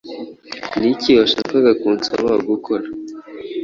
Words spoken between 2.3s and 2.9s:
gukora?